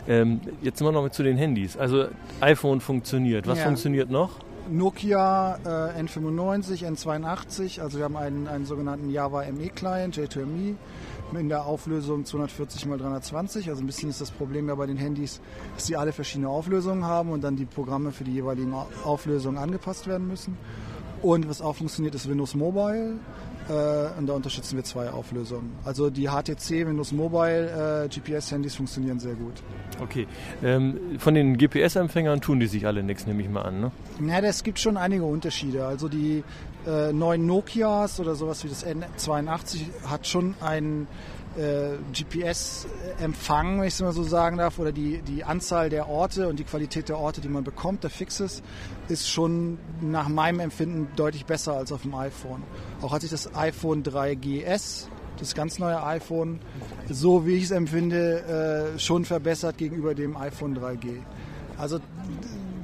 Ähm, 0.07 0.39
jetzt 0.61 0.81
mal 0.81 0.91
noch 0.93 1.09
zu 1.09 1.23
den 1.23 1.37
Handys. 1.37 1.75
Also 1.75 2.05
iPhone 2.39 2.79
funktioniert. 2.79 3.47
Was 3.47 3.59
ja. 3.59 3.65
funktioniert 3.65 4.09
noch? 4.09 4.39
Nokia 4.69 5.57
äh, 5.65 6.01
N95, 6.01 6.85
N82, 6.85 7.81
also 7.81 7.97
wir 7.97 8.05
haben 8.05 8.17
einen, 8.17 8.47
einen 8.47 8.65
sogenannten 8.65 9.09
Java 9.09 9.43
ME 9.51 9.69
Client, 9.69 10.17
J2ME, 10.17 10.75
in 11.37 11.49
der 11.49 11.65
Auflösung 11.65 12.25
240 12.25 12.85
x 12.85 12.97
320. 12.97 13.69
Also 13.69 13.83
ein 13.83 13.85
bisschen 13.85 14.09
ist 14.09 14.21
das 14.21 14.31
Problem 14.31 14.69
ja 14.69 14.75
bei 14.75 14.85
den 14.85 14.97
Handys, 14.97 15.41
dass 15.75 15.85
die 15.85 15.97
alle 15.97 16.11
verschiedene 16.11 16.49
Auflösungen 16.49 17.05
haben 17.05 17.31
und 17.31 17.43
dann 17.43 17.55
die 17.55 17.65
Programme 17.65 18.11
für 18.11 18.23
die 18.23 18.33
jeweiligen 18.33 18.73
Auflösungen 19.03 19.57
angepasst 19.57 20.07
werden 20.07 20.27
müssen. 20.27 20.57
Und 21.21 21.49
was 21.49 21.61
auch 21.61 21.75
funktioniert, 21.75 22.15
ist 22.15 22.29
Windows 22.29 22.55
Mobile. 22.55 23.15
Äh, 23.69 24.19
und 24.19 24.27
da 24.27 24.33
unterstützen 24.33 24.77
wir 24.77 24.83
zwei 24.83 25.09
Auflösungen. 25.09 25.71
Also 25.83 26.09
die 26.09 26.27
HTC, 26.27 26.87
Windows 26.87 27.11
Mobile, 27.11 28.05
äh, 28.05 28.07
GPS-Handys 28.07 28.75
funktionieren 28.75 29.19
sehr 29.19 29.35
gut. 29.35 29.53
Okay. 30.01 30.27
Ähm, 30.63 31.17
von 31.19 31.33
den 31.33 31.57
GPS-Empfängern 31.57 32.41
tun 32.41 32.59
die 32.59 32.67
sich 32.67 32.85
alle 32.85 33.03
nichts, 33.03 33.27
nehme 33.27 33.41
ich 33.41 33.49
mal 33.49 33.63
an, 33.63 33.81
ne? 33.81 33.91
Ja, 34.25 34.39
es 34.39 34.63
gibt 34.63 34.79
schon 34.79 34.97
einige 34.97 35.23
Unterschiede. 35.23 35.85
Also 35.85 36.07
die 36.07 36.44
äh, 36.85 37.11
neuen 37.11 37.45
Nokias 37.45 38.19
oder 38.19 38.35
sowas 38.35 38.63
wie 38.63 38.69
das 38.69 38.85
N82 38.85 39.81
hat 40.07 40.25
schon 40.27 40.56
einen 40.61 41.07
GPS-Empfang, 42.13 43.80
wenn 43.80 43.87
ich 43.87 43.94
es 43.94 44.01
mal 44.01 44.11
so 44.11 44.23
sagen 44.23 44.57
darf, 44.57 44.77
oder 44.80 44.92
die, 44.92 45.21
die 45.21 45.44
Anzahl 45.44 45.89
der 45.89 46.07
Orte 46.07 46.47
und 46.47 46.59
die 46.59 46.63
Qualität 46.63 47.09
der 47.09 47.18
Orte, 47.18 47.42
die 47.42 47.49
man 47.49 47.63
bekommt, 47.63 48.04
der 48.04 48.09
Fixes, 48.09 48.61
ist 49.07 49.30
schon 49.30 49.80
nach 50.01 50.27
meinem 50.27 50.59
Empfinden 50.59 51.07
deutlich 51.16 51.45
besser 51.45 51.73
als 51.73 51.92
auf 51.92 52.04
dem 52.04 52.13
iPhone. 52.16 52.63
Auch 53.01 53.11
hat 53.11 53.21
sich 53.21 53.31
das 53.31 53.56
iPhone 53.56 54.04
3GS, 54.04 55.07
das 55.39 55.56
ganz 55.56 55.80
neue 55.80 56.04
iPhone, 56.04 56.59
so 57.09 57.45
wie 57.45 57.56
ich 57.56 57.66
es 57.66 57.71
empfinde, 57.71 58.94
äh, 58.95 58.99
schon 58.99 59.25
verbessert 59.25 59.77
gegenüber 59.77 60.13
dem 60.13 60.37
iPhone 60.37 60.77
3G. 60.77 61.19
Also 61.77 61.99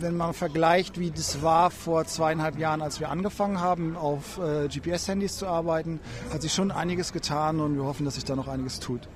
wenn 0.03 0.15
man 0.17 0.33
vergleicht, 0.33 0.99
wie 0.99 1.09
das 1.09 1.41
war 1.41 1.71
vor 1.71 2.05
zweieinhalb 2.05 2.59
Jahren, 2.59 2.81
als 2.81 2.99
wir 2.99 3.09
angefangen 3.09 3.59
haben, 3.59 3.95
auf 3.95 4.37
äh, 4.37 4.67
GPS-Handys 4.67 5.37
zu 5.37 5.47
arbeiten, 5.47 5.99
hat 6.31 6.41
sich 6.41 6.53
schon 6.53 6.71
einiges 6.71 7.13
getan 7.13 7.59
und 7.59 7.75
wir 7.75 7.83
hoffen, 7.83 8.05
dass 8.05 8.15
sich 8.15 8.25
da 8.25 8.35
noch 8.35 8.47
einiges 8.47 8.79
tut. 8.79 9.07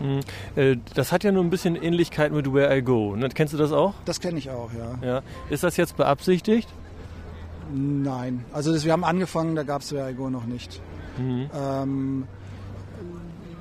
Mhm. 0.00 0.20
Äh, 0.54 0.76
das 0.94 1.10
hat 1.10 1.24
ja 1.24 1.32
nur 1.32 1.42
ein 1.42 1.50
bisschen 1.50 1.74
Ähnlichkeit 1.74 2.32
mit 2.32 2.52
Where 2.52 2.76
I 2.76 2.82
Go. 2.82 3.16
Ne? 3.16 3.28
Kennst 3.30 3.54
du 3.54 3.58
das 3.58 3.72
auch? 3.72 3.94
Das 4.04 4.20
kenne 4.20 4.38
ich 4.38 4.50
auch, 4.50 4.70
ja. 4.72 5.06
ja. 5.06 5.22
Ist 5.50 5.64
das 5.64 5.76
jetzt 5.76 5.96
beabsichtigt? 5.96 6.68
Nein. 7.72 8.44
Also 8.52 8.72
das, 8.72 8.84
wir 8.84 8.92
haben 8.92 9.04
angefangen, 9.04 9.56
da 9.56 9.62
gab 9.62 9.82
es 9.82 9.92
Where 9.92 10.10
I 10.10 10.14
Go 10.14 10.30
noch 10.30 10.44
nicht. 10.44 10.80
Mhm. 11.18 11.50
Ähm, 11.58 12.24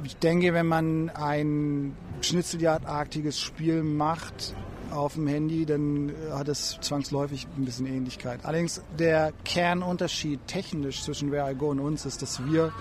ich 0.04 0.18
denke, 0.18 0.54
wenn 0.54 0.68
man 0.68 1.10
ein 1.10 1.96
Schnitzeljagdartiges 2.22 3.40
Spiel 3.40 3.82
macht, 3.82 4.56
auf 4.96 5.14
dem 5.14 5.28
Handy, 5.28 5.66
dann 5.66 6.12
hat 6.32 6.48
es 6.48 6.78
zwangsläufig 6.82 7.48
ein 7.58 7.66
bisschen 7.66 7.86
Ähnlichkeit. 7.86 8.40
Allerdings 8.44 8.82
der 8.98 9.34
Kernunterschied 9.44 10.40
technisch 10.48 11.04
zwischen 11.04 11.32
Where 11.32 11.52
I 11.52 11.56
Go 11.56 11.70
und 11.70 11.80
uns 11.80 12.06
ist, 12.06 12.22
dass 12.22 12.46
wir 12.46 12.72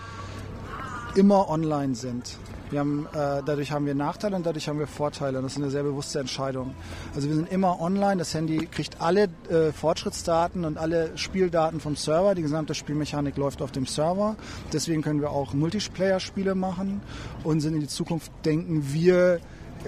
immer 1.15 1.49
online 1.49 1.95
sind. 1.95 2.39
Haben, 2.75 3.07
äh, 3.13 3.41
dadurch 3.47 3.71
haben 3.71 3.87
wir 3.87 3.95
Nachteile 3.95 4.35
und 4.35 4.45
dadurch 4.45 4.67
haben 4.67 4.81
wir 4.81 4.89
Vorteile. 4.89 5.39
Und 5.39 5.45
das 5.45 5.53
ist 5.53 5.59
eine 5.59 5.71
sehr 5.71 5.85
bewusste 5.85 6.19
Entscheidung. 6.19 6.75
Also 7.15 7.29
wir 7.29 7.37
sind 7.37 7.53
immer 7.53 7.81
online. 7.81 8.17
Das 8.17 8.35
Handy 8.35 8.67
kriegt 8.67 9.01
alle 9.01 9.29
äh, 9.49 9.71
Fortschrittsdaten 9.71 10.65
und 10.65 10.77
alle 10.77 11.17
Spieldaten 11.17 11.79
vom 11.79 11.95
Server. 11.95 12.35
Die 12.35 12.43
gesamte 12.43 12.75
Spielmechanik 12.75 13.37
läuft 13.37 13.63
auf 13.63 13.71
dem 13.71 13.87
Server. 13.87 14.35
Deswegen 14.73 15.03
können 15.03 15.21
wir 15.21 15.31
auch 15.31 15.55
Multiplayer-Spiele 15.55 16.57
machen 16.57 17.01
und 17.45 17.61
sind 17.61 17.75
in 17.75 17.81
die 17.81 17.87
Zukunft 17.87 18.33
denken 18.45 18.93
wir 18.93 19.39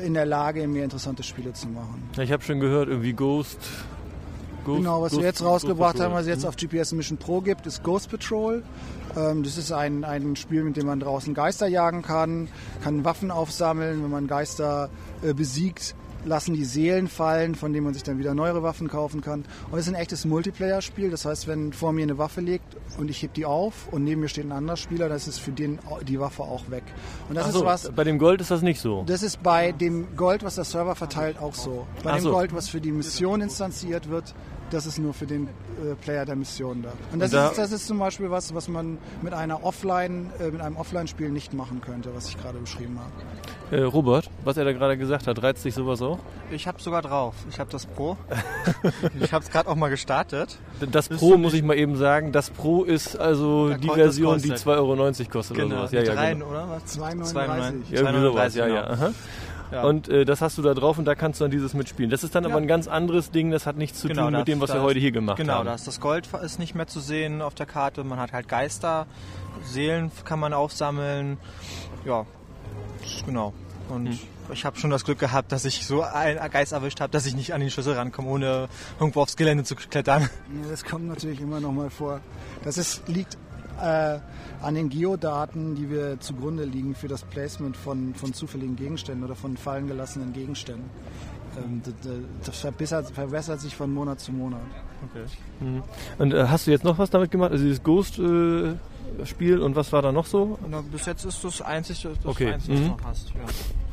in 0.05 0.15
der 0.15 0.27
Lage, 0.27 0.67
mehr 0.69 0.85
interessante 0.85 1.23
Spiele 1.23 1.53
zu 1.53 1.69
machen. 1.69 2.03
Ja, 2.17 2.23
ich 2.23 2.33
habe 2.33 2.43
schon 2.43 2.61
gehört, 2.61 2.89
irgendwie 2.89 3.13
Ghost. 3.13 3.59
Ghost 4.65 4.79
genau, 4.79 5.03
was 5.03 5.13
Ghost, 5.13 5.23
wir 5.23 5.29
jetzt 5.29 5.45
rausgebracht 5.45 6.01
haben, 6.01 6.13
was 6.13 6.23
es 6.23 6.29
jetzt 6.29 6.43
Mhm. 6.43 6.49
auf 6.49 6.57
GPS 6.57 6.93
Mission 6.93 7.19
Pro 7.19 7.41
gibt, 7.41 7.67
ist 7.67 7.83
Ghost 7.83 8.11
Patrol. 8.11 8.63
Ähm, 9.17 9.43
das 9.43 9.57
ist 9.57 9.73
ein, 9.73 10.05
ein 10.05 10.37
Spiel, 10.37 10.65
mit 10.65 10.77
dem 10.77 10.87
man 10.87 11.01
draußen 11.01 11.33
Geister 11.35 11.67
jagen 11.69 12.03
kann, 12.03 12.49
kann 12.83 13.05
Waffen 13.05 13.31
aufsammeln. 13.31 14.03
Wenn 14.03 14.11
man 14.11 14.27
Geister 14.27 14.91
äh, 15.23 15.33
besiegt, 15.33 15.95
lassen 16.27 16.55
die 16.55 16.65
Seelen 16.65 17.09
fallen, 17.09 17.55
von 17.55 17.73
denen 17.73 17.85
man 17.85 17.95
sich 17.95 18.03
dann 18.03 18.19
wieder 18.19 18.35
neuere 18.35 18.63
Waffen 18.63 18.89
kaufen 18.89 19.21
kann. 19.21 19.45
Und 19.71 19.79
es 19.79 19.87
ist 19.87 19.95
ein 19.95 20.01
echtes 20.01 20.25
Multiplayer-Spiel. 20.25 21.11
Das 21.11 21.25
heißt, 21.25 21.47
wenn 21.47 21.73
vor 21.73 21.93
mir 21.93 22.03
eine 22.03 22.19
Waffe 22.19 22.41
liegt 22.41 22.77
und 22.99 23.09
ich 23.11 23.23
heb 23.23 23.35
die 23.35 23.47
auf 23.47 23.89
und 23.91 24.05
neben 24.05 24.21
mir 24.21 24.29
steht 24.29 24.45
ein 24.45 24.53
anderer 24.53 24.77
Spieler, 24.77 25.09
dann 25.09 25.17
ist 25.17 25.41
für 25.41 25.53
den 25.53 25.79
die 26.07 26.21
Waffe 26.21 26.43
auch 26.43 26.71
weg. 26.71 26.85
Und 27.29 27.37
das 27.37 27.45
Ach 27.45 27.49
ist 27.49 27.55
so, 27.55 27.65
was, 27.65 27.91
bei 27.93 28.05
dem 28.05 28.19
Gold 28.19 28.41
ist 28.41 28.51
das 28.51 28.63
nicht 28.63 28.81
so. 28.81 29.05
das 29.07 29.23
ist 29.23 29.43
bei 29.43 29.73
dem 29.73 30.17
Gold, 30.17 30.45
was 30.45 30.57
der 30.57 30.65
Server 30.65 30.95
verteilt, 30.95 31.39
auch 31.39 31.55
so. 31.55 31.87
Bei 32.03 32.11
Ach 32.11 32.17
dem 32.17 32.25
so. 32.25 32.31
Gold, 32.33 32.55
was 32.55 32.69
für 32.69 32.81
die 32.81 32.93
Mission 32.93 33.41
instanziert 33.41 34.09
wird, 34.09 34.35
das 34.71 34.87
ist 34.87 34.99
nur 34.99 35.15
für 35.15 35.27
den 35.27 35.49
äh, 35.49 35.95
Player 36.01 36.25
der 36.25 36.37
Mission 36.37 36.83
da. 36.83 36.93
Und 37.13 37.21
das, 37.21 37.31
da- 37.31 37.49
ist, 37.49 37.59
das 37.59 37.73
ist 37.73 37.87
zum 37.87 37.99
Beispiel 37.99 38.31
was, 38.31 38.55
was 38.55 38.69
man 38.69 38.99
mit 39.23 39.33
einer 39.33 39.65
Offline, 39.65 40.31
äh, 40.41 40.51
mit 40.51 40.61
einem 40.61 40.77
Offline-Spiel 40.77 41.31
nicht 41.31 41.55
machen 41.55 41.81
könnte, 41.81 42.15
was 42.15 42.29
ich 42.29 42.39
gerade 42.39 42.59
beschrieben 42.59 42.99
habe. 42.99 43.77
Äh, 43.77 43.83
Robert, 43.83 44.31
was 44.45 44.57
er 44.57 44.65
da 44.65 44.73
gerade 44.73 44.97
gesagt 44.97 45.27
hat, 45.27 45.43
reizt 45.43 45.65
dich 45.65 45.75
sowas 45.75 46.01
auch? 46.01 46.19
Ich 46.51 46.67
habe 46.69 46.81
sogar 46.81 47.03
drauf. 47.03 47.35
Ich 47.51 47.59
habe 47.59 47.71
das 47.71 47.87
Pro. 47.87 48.17
ich 49.21 49.33
habe 49.33 49.45
es 49.45 49.51
gerade 49.51 49.69
auch 49.69 49.75
mal 49.75 49.89
gestartet. 49.89 50.59
Das 50.91 51.09
Pro 51.09 51.37
muss 51.37 51.55
ich 51.55 51.63
mal 51.63 51.77
eben 51.77 51.97
sagen, 51.97 52.31
das 52.33 52.51
Pro 52.51 52.85
ist 52.85 53.17
also 53.17 53.71
Ja, 53.71 53.79
die 53.79 53.89
Version, 53.89 54.41
die 54.41 54.51
kostet. 54.51 54.69
2,90 54.69 54.77
Euro 54.77 55.31
kostet 55.31 55.59
oder 55.59 55.69
sowas. 55.69 55.93
Ja, 55.93 56.01
mit 56.01 56.09
ja, 56.09 56.15
rein, 56.15 56.39
genau. 56.39 56.51
oder 56.51 56.69
was? 56.69 56.99
2,39. 56.99 57.73
Ja, 57.91 58.01
irgendwie 58.01 58.21
sowas, 58.21 58.55
ja, 58.55 58.67
genau. 58.67 58.77
ja. 58.77 58.91
Aha. 58.91 59.11
Ja. 59.73 59.83
Und 59.83 60.09
äh, 60.09 60.25
das 60.25 60.41
hast 60.41 60.59
du 60.59 60.63
da 60.63 60.75
drauf 60.75 60.99
und 60.99 61.05
da 61.07 61.15
kannst 61.15 61.41
du 61.41 61.45
dann 61.45 61.51
dieses 61.51 61.75
mitspielen. 61.75 62.11
Das 62.11 62.23
ist 62.25 62.35
dann 62.35 62.45
aber 62.45 62.55
Ja. 62.55 62.61
ein 62.61 62.69
ganz 62.69 62.87
anderes 62.89 63.31
Ding, 63.31 63.51
das 63.51 63.67
hat 63.67 63.77
nichts 63.77 64.01
zu 64.01 64.09
Genau, 64.09 64.25
tun 64.25 64.33
mit 64.39 64.49
dem, 64.49 64.61
was 64.61 64.73
wir 64.73 64.83
heute 64.83 65.01
hier 65.01 65.11
gemacht 65.13 65.37
Genau, 65.39 65.55
haben. 65.55 65.67
da 65.67 65.75
ist 65.75 65.87
das 65.87 66.01
Gold 66.01 66.29
ist 66.45 66.59
nicht 66.59 66.75
mehr 66.75 66.87
zu 66.87 67.01
sehen 67.01 67.43
auf 67.43 67.55
der 67.55 67.67
Karte. 67.67 68.05
Man 68.05 68.19
hat 68.21 68.33
halt 68.33 68.49
Geister, 68.49 69.07
Seelen 69.65 70.11
kann 70.25 70.39
man 70.39 70.53
aufsammeln. 70.53 71.39
Ja, 72.05 72.27
genau. 73.25 73.53
Und 73.89 74.09
Hm. 74.09 74.19
ich 74.53 74.65
habe 74.65 74.79
schon 74.79 74.91
das 74.91 75.05
Glück 75.05 75.19
gehabt, 75.19 75.51
dass 75.53 75.65
ich 75.65 75.87
so 75.87 76.03
einen 76.03 76.39
Geist 76.51 76.73
erwischt 76.73 77.01
habe, 77.01 77.11
dass 77.11 77.27
ich 77.27 77.35
nicht 77.35 77.53
an 77.55 77.61
den 77.61 77.71
Schlüssel 77.71 77.95
rankomme, 77.95 78.29
ohne 78.29 78.69
irgendwo 79.01 79.23
aufs 79.23 79.37
Gelände 79.37 79.65
zu 79.65 79.75
klettern. 79.77 80.23
Ja, 80.23 80.71
das 80.71 80.85
kommt 80.85 81.07
natürlich 81.09 81.41
immer 81.41 81.61
noch 81.61 81.73
mal 81.73 81.91
vor. 81.91 82.21
Das 82.65 82.79
ist, 82.79 83.09
liegt 83.09 83.37
äh, 83.81 84.19
an 84.63 84.75
den 84.75 84.89
Geodaten, 84.89 85.75
die 85.75 85.91
wir 85.91 86.19
zugrunde 86.21 86.65
liegen 86.65 86.95
für 86.95 87.09
das 87.09 87.23
Placement 87.23 87.77
von, 87.77 88.15
von 88.15 88.33
zufälligen 88.33 88.77
Gegenständen 88.77 89.25
oder 89.25 89.35
von 89.35 89.57
fallen 89.57 89.87
gelassenen 89.87 90.33
Gegenständen. 90.33 90.89
Ähm, 91.57 91.83
das, 91.85 91.95
das 92.45 92.59
verbessert, 92.59 93.11
verbessert 93.11 93.61
sich 93.61 93.75
von 93.75 93.93
Monat 93.93 94.21
zu 94.21 94.33
Monat. 94.33 94.61
Und 96.19 96.33
äh, 96.33 96.47
hast 96.49 96.67
du 96.67 96.71
jetzt 96.71 96.85
noch 96.85 96.99
was 96.99 97.11
damit 97.11 97.31
gemacht? 97.31 97.53
Also 97.53 97.65
dieses 97.65 97.83
Ghost-Spiel 97.83 99.59
und 99.61 99.77
was 99.77 99.93
war 99.93 100.03
da 100.03 100.13
noch 100.13 100.27
so? 100.27 100.59
Na, 100.69 100.81
bis 100.81 101.07
jetzt 101.07 101.25
ist 101.25 101.43
das 101.45 101.63
einzige, 101.63 102.15
das 102.15 102.27
Okay, 102.27 102.53
Einzige, 102.53 102.75
was 102.75 102.81
mhm. 102.81 102.85
du 102.85 102.91
noch 102.91 103.05
hast. 103.05 103.29
Ja. 103.31 103.86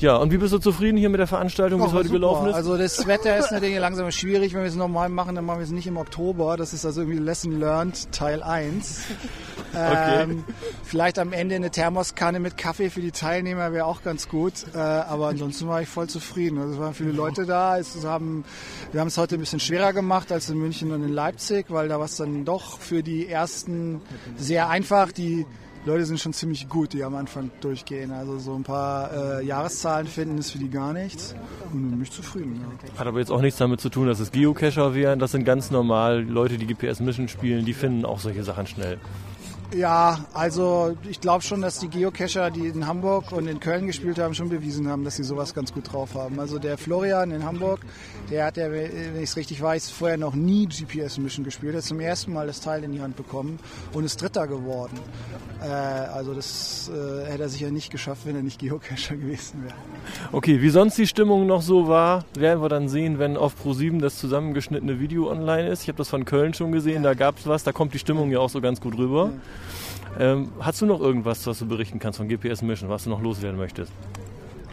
Ja, 0.00 0.16
und 0.16 0.32
wie 0.32 0.38
bist 0.38 0.54
du 0.54 0.58
zufrieden 0.58 0.96
hier 0.96 1.10
mit 1.10 1.20
der 1.20 1.26
Veranstaltung, 1.26 1.82
wie 1.82 1.84
es 1.84 1.92
heute 1.92 2.08
super. 2.08 2.18
gelaufen 2.18 2.48
ist? 2.48 2.54
Also 2.54 2.78
das 2.78 3.06
Wetter 3.06 3.36
ist 3.36 3.52
natürlich 3.52 3.78
langsam 3.80 4.10
schwierig. 4.10 4.54
Wenn 4.54 4.62
wir 4.62 4.68
es 4.68 4.74
normal 4.74 5.10
machen, 5.10 5.34
dann 5.34 5.44
machen 5.44 5.58
wir 5.58 5.64
es 5.64 5.70
nicht 5.70 5.86
im 5.86 5.98
Oktober. 5.98 6.56
Das 6.56 6.72
ist 6.72 6.86
also 6.86 7.02
irgendwie 7.02 7.18
Lesson 7.18 7.60
Learned 7.60 8.10
Teil 8.12 8.42
1. 8.42 9.02
Okay. 9.72 10.22
Ähm, 10.22 10.44
vielleicht 10.82 11.16
am 11.20 11.32
Ende 11.32 11.54
eine 11.54 11.70
Thermoskanne 11.70 12.40
mit 12.40 12.56
Kaffee 12.56 12.90
für 12.90 13.00
die 13.00 13.12
Teilnehmer 13.12 13.72
wäre 13.72 13.84
auch 13.84 14.02
ganz 14.02 14.28
gut. 14.28 14.66
Äh, 14.74 14.78
aber 14.78 15.28
ansonsten 15.28 15.68
war 15.68 15.80
ich 15.80 15.88
voll 15.88 16.08
zufrieden. 16.08 16.58
Also 16.58 16.72
es 16.72 16.80
waren 16.80 16.92
viele 16.92 17.12
Leute 17.12 17.46
da. 17.46 17.78
Es 17.78 18.04
haben, 18.04 18.44
wir 18.90 19.00
haben 19.00 19.06
es 19.06 19.16
heute 19.16 19.36
ein 19.36 19.40
bisschen 19.40 19.60
schwerer 19.60 19.92
gemacht 19.92 20.32
als 20.32 20.50
in 20.50 20.58
München 20.58 20.90
und 20.90 21.04
in 21.04 21.12
Leipzig, 21.12 21.66
weil 21.68 21.86
da 21.86 21.98
war 21.98 22.06
es 22.06 22.16
dann 22.16 22.44
doch 22.44 22.80
für 22.80 23.04
die 23.04 23.28
ersten 23.28 24.00
sehr 24.36 24.68
einfach. 24.68 25.12
Die 25.12 25.46
Leute 25.86 26.04
sind 26.04 26.20
schon 26.20 26.34
ziemlich 26.34 26.68
gut, 26.68 26.92
die 26.92 27.02
am 27.02 27.14
Anfang 27.14 27.50
durchgehen. 27.60 28.10
Also 28.10 28.38
so 28.38 28.54
ein 28.54 28.62
paar 28.62 29.38
äh, 29.40 29.44
Jahreszahlen 29.44 30.06
finden 30.06 30.38
ist 30.38 30.50
für 30.50 30.58
die 30.58 30.68
gar 30.68 30.92
nichts. 30.92 31.34
Und 31.72 31.90
bin 31.90 32.02
ich 32.02 32.10
zufrieden. 32.10 32.60
Ja. 32.60 32.98
Hat 33.00 33.06
aber 33.06 33.18
jetzt 33.18 33.30
auch 33.30 33.40
nichts 33.40 33.58
damit 33.58 33.80
zu 33.80 33.88
tun, 33.88 34.06
dass 34.06 34.20
es 34.20 34.30
Geocacher 34.30 34.94
wären. 34.94 35.18
Das 35.18 35.32
sind 35.32 35.44
ganz 35.44 35.70
normal 35.70 36.22
Leute, 36.22 36.58
die 36.58 36.66
GPS 36.66 37.00
Mission 37.00 37.28
spielen, 37.28 37.64
die 37.64 37.72
finden 37.72 38.04
auch 38.04 38.18
solche 38.18 38.44
Sachen 38.44 38.66
schnell. 38.66 38.98
Ja, 39.72 40.18
also 40.34 40.96
ich 41.08 41.20
glaube 41.20 41.44
schon, 41.44 41.60
dass 41.60 41.78
die 41.78 41.86
Geocacher, 41.86 42.50
die 42.50 42.66
in 42.66 42.88
Hamburg 42.88 43.30
und 43.30 43.46
in 43.46 43.60
Köln 43.60 43.86
gespielt 43.86 44.18
haben, 44.18 44.34
schon 44.34 44.48
bewiesen 44.48 44.88
haben, 44.88 45.04
dass 45.04 45.14
sie 45.14 45.22
sowas 45.22 45.54
ganz 45.54 45.72
gut 45.72 45.92
drauf 45.92 46.14
haben. 46.14 46.40
Also 46.40 46.58
der 46.58 46.76
Florian 46.76 47.30
in 47.30 47.44
Hamburg, 47.44 47.80
der 48.30 48.46
hat 48.46 48.56
ja, 48.56 48.72
wenn 48.72 49.16
ich 49.16 49.22
es 49.22 49.36
richtig 49.36 49.62
weiß, 49.62 49.90
vorher 49.90 50.18
noch 50.18 50.34
nie 50.34 50.66
GPS-Mission 50.66 51.44
gespielt, 51.44 51.76
hat 51.76 51.84
zum 51.84 52.00
ersten 52.00 52.32
Mal 52.32 52.48
das 52.48 52.60
Teil 52.60 52.82
in 52.82 52.90
die 52.90 53.00
Hand 53.00 53.14
bekommen 53.14 53.60
und 53.92 54.04
ist 54.04 54.20
Dritter 54.20 54.48
geworden. 54.48 54.98
Äh, 55.62 55.66
also 55.66 56.34
das 56.34 56.90
äh, 56.92 57.30
hätte 57.30 57.44
er 57.44 57.48
sicher 57.48 57.70
nicht 57.70 57.92
geschafft, 57.92 58.22
wenn 58.24 58.34
er 58.34 58.42
nicht 58.42 58.58
Geocacher 58.58 59.14
gewesen 59.16 59.62
wäre. 59.62 59.74
Okay, 60.32 60.60
wie 60.60 60.70
sonst 60.70 60.98
die 60.98 61.06
Stimmung 61.06 61.46
noch 61.46 61.62
so 61.62 61.86
war, 61.86 62.24
werden 62.34 62.60
wir 62.60 62.68
dann 62.68 62.88
sehen, 62.88 63.20
wenn 63.20 63.36
auf 63.36 63.54
Pro7 63.64 64.00
das 64.00 64.18
zusammengeschnittene 64.18 64.98
Video 64.98 65.30
online 65.30 65.68
ist. 65.68 65.82
Ich 65.82 65.88
habe 65.88 65.98
das 65.98 66.08
von 66.08 66.24
Köln 66.24 66.54
schon 66.54 66.72
gesehen, 66.72 67.04
da 67.04 67.14
gab 67.14 67.38
es 67.38 67.46
was, 67.46 67.62
da 67.62 67.70
kommt 67.70 67.94
die 67.94 68.00
Stimmung 68.00 68.32
ja 68.32 68.40
auch 68.40 68.50
so 68.50 68.60
ganz 68.60 68.80
gut 68.80 68.98
rüber. 68.98 69.30
Ähm, 70.18 70.50
hast 70.60 70.80
du 70.82 70.86
noch 70.86 71.00
irgendwas, 71.00 71.46
was 71.46 71.58
du 71.60 71.66
berichten 71.66 71.98
kannst 71.98 72.18
von 72.18 72.28
GPS 72.28 72.62
Mission, 72.62 72.88
was 72.90 73.04
du 73.04 73.10
noch 73.10 73.22
loswerden 73.22 73.58
möchtest? 73.58 73.92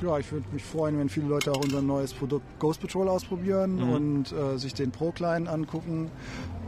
Ja, 0.02 0.18
ich 0.20 0.32
würde 0.32 0.46
mich 0.52 0.64
freuen, 0.64 1.00
wenn 1.00 1.10
viele 1.10 1.28
Leute 1.28 1.52
auch 1.52 1.64
unser 1.64 1.82
neues 1.82 2.14
Produkt 2.14 2.46
Ghost 2.60 2.82
Patrol 2.82 3.08
ausprobieren 3.08 3.78
Mhm. 3.78 3.90
und 3.92 4.32
äh, 4.32 4.58
sich 4.58 4.74
den 4.76 4.92
Pro-Client 4.92 5.48
angucken. 5.48 6.12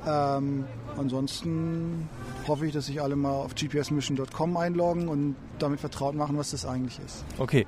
Ähm, 0.08 0.66
ansonsten 0.98 2.10
hoffe 2.48 2.66
ich, 2.66 2.74
dass 2.74 2.88
sich 2.88 3.02
alle 3.02 3.16
mal 3.16 3.32
auf 3.32 3.54
gpsmission.com 3.54 4.58
einloggen 4.58 5.08
und 5.08 5.36
damit 5.60 5.80
vertraut 5.80 6.16
machen, 6.16 6.38
was 6.38 6.52
das 6.52 6.66
eigentlich 6.66 7.00
ist. 7.06 7.24
Okay. 7.38 7.68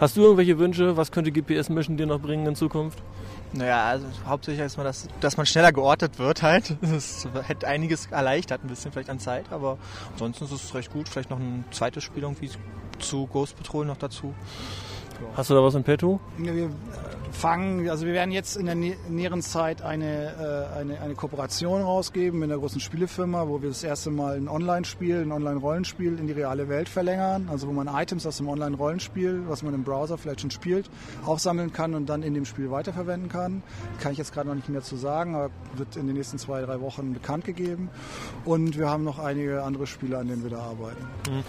Hast 0.00 0.16
du 0.16 0.22
irgendwelche 0.22 0.58
Wünsche? 0.58 0.96
Was 0.96 1.10
könnte 1.10 1.32
GPS 1.32 1.68
Mission 1.70 1.96
dir 1.96 2.06
noch 2.06 2.20
bringen 2.20 2.46
in 2.46 2.54
Zukunft? 2.54 3.02
Naja, 3.52 3.84
also 3.86 4.06
hauptsächlich 4.26 4.60
erstmal, 4.60 4.84
dass, 4.84 5.08
dass 5.20 5.36
man 5.36 5.44
schneller 5.46 5.72
geortet 5.72 6.18
wird 6.18 6.42
halt. 6.42 6.76
Das 6.82 7.26
hätte 7.42 7.66
einiges 7.66 8.06
erleichtert, 8.06 8.62
ein 8.62 8.68
bisschen 8.68 8.92
vielleicht 8.92 9.10
an 9.10 9.18
Zeit, 9.18 9.50
aber 9.50 9.78
ansonsten 10.12 10.44
ist 10.44 10.52
es 10.52 10.74
recht 10.74 10.92
gut. 10.92 11.08
Vielleicht 11.08 11.30
noch 11.30 11.38
ein 11.38 11.64
zweites 11.72 12.04
Spiel 12.04 12.22
irgendwie 12.22 12.50
zu 13.00 13.26
Ghost 13.26 13.56
Patrol 13.56 13.86
noch 13.86 13.96
dazu. 13.96 14.34
Hast 15.34 15.50
du 15.50 15.54
da 15.54 15.62
was 15.62 15.74
in 15.74 15.82
petto? 15.82 16.20
Ja, 16.38 16.54
wir 16.54 16.70
fangen, 17.32 17.88
also 17.88 18.06
wir 18.06 18.12
werden 18.12 18.30
jetzt 18.32 18.56
in 18.56 18.66
der 18.66 18.74
nä- 18.74 18.96
näheren 19.08 19.42
Zeit 19.42 19.82
eine, 19.82 20.68
äh, 20.74 20.78
eine, 20.80 21.00
eine 21.00 21.14
Kooperation 21.14 21.82
rausgeben 21.82 22.38
mit 22.40 22.50
einer 22.50 22.58
großen 22.58 22.80
Spielefirma, 22.80 23.48
wo 23.48 23.60
wir 23.62 23.68
das 23.68 23.82
erste 23.84 24.10
Mal 24.10 24.36
ein 24.36 24.48
Online-Spiel, 24.48 25.22
ein 25.22 25.32
Online-Rollenspiel 25.32 26.18
in 26.18 26.26
die 26.26 26.32
reale 26.32 26.68
Welt 26.68 26.88
verlängern. 26.88 27.48
Also 27.50 27.68
wo 27.68 27.72
man 27.72 27.86
Items 27.88 28.26
aus 28.26 28.38
dem 28.38 28.48
Online-Rollenspiel, 28.48 29.42
was 29.48 29.62
man 29.62 29.74
im 29.74 29.84
Browser 29.84 30.18
vielleicht 30.18 30.40
schon 30.40 30.50
spielt, 30.50 30.90
aufsammeln 31.24 31.72
kann 31.72 31.94
und 31.94 32.08
dann 32.08 32.22
in 32.22 32.34
dem 32.34 32.44
Spiel 32.44 32.70
weiterverwenden 32.70 33.28
kann. 33.28 33.62
Kann 34.00 34.12
ich 34.12 34.18
jetzt 34.18 34.32
gerade 34.32 34.48
noch 34.48 34.54
nicht 34.56 34.68
mehr 34.68 34.82
zu 34.82 34.96
sagen, 34.96 35.34
aber 35.34 35.50
wird 35.76 35.96
in 35.96 36.06
den 36.06 36.16
nächsten 36.16 36.38
zwei, 36.38 36.62
drei 36.62 36.80
Wochen 36.80 37.12
bekannt 37.12 37.44
gegeben. 37.44 37.90
Und 38.44 38.78
wir 38.78 38.88
haben 38.88 39.04
noch 39.04 39.18
einige 39.18 39.62
andere 39.62 39.86
Spiele, 39.86 40.18
an 40.18 40.28
denen 40.28 40.42
wir 40.42 40.50
da 40.50 40.58
arbeiten. 40.60 41.04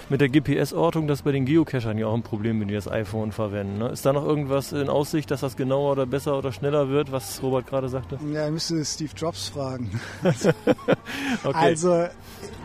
Mit 0.10 0.22
der 0.22 0.30
GPS-Ortung, 0.30 1.08
das 1.08 1.20
ist 1.20 1.24
bei 1.24 1.32
den 1.32 1.46
Geocachern 1.46 1.98
ja 1.98 2.08
auch 2.08 2.14
ein 2.14 2.24
Problem, 2.24 2.60
wenn 2.60 2.68
die 2.68 2.74
das 2.76 2.88
iPhone 2.88 3.32
verwenden. 3.32 3.80
Ne? 3.80 3.90
Ist 3.90 4.06
da 4.06 4.14
noch 4.14 4.26
irgendwas 4.26 4.72
in 4.72 4.90
Aussicht, 4.90 5.32
dass 5.32 5.42
das 5.42 5.56
genauer 5.70 5.92
oder 5.92 6.08
besser 6.08 6.36
oder 6.36 6.52
schneller 6.52 6.90
wird, 6.90 7.12
was 7.12 7.44
Robert 7.44 7.68
gerade 7.68 7.90
sagte? 7.90 8.18
Ja, 8.34 8.46
ihr 8.46 8.52
müsst 8.52 8.74
Steve 8.86 9.12
Jobs 9.16 9.50
fragen. 9.50 10.00
Okay. 11.44 11.58
Also 11.58 12.08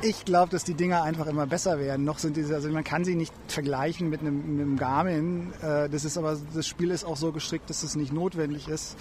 ich 0.04 0.24
glaube, 0.24 0.50
dass 0.50 0.64
die 0.64 0.74
Dinger 0.74 1.02
einfach 1.02 1.26
immer 1.26 1.46
besser 1.46 1.78
werden. 1.78 2.04
Noch 2.04 2.18
sind 2.18 2.36
diese, 2.36 2.54
also 2.54 2.68
man 2.68 2.84
kann 2.84 3.04
sie 3.04 3.14
nicht 3.14 3.32
vergleichen 3.48 4.10
mit 4.10 4.20
einem, 4.20 4.56
mit 4.56 4.60
einem 4.66 4.76
Garmin. 4.76 5.52
Äh, 5.62 5.88
Das 5.88 6.04
ist 6.04 6.18
aber 6.18 6.36
das 6.54 6.66
Spiel 6.66 6.90
ist 6.90 7.04
auch 7.04 7.16
so 7.16 7.32
gestrickt, 7.32 7.70
dass 7.70 7.82
es 7.82 7.96
nicht 7.96 8.12
notwendig 8.12 8.68
ist 8.68 8.96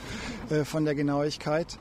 äh, 0.50 0.64
von 0.64 0.86
der 0.86 0.96
Genauigkeit. 0.96 1.78